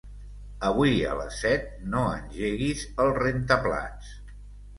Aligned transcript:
Avui 0.69 0.95
a 1.09 1.11
les 1.19 1.37
set 1.41 1.67
no 1.91 2.01
engeguis 2.15 2.83
el 3.05 3.13
rentaplats. 3.19 4.11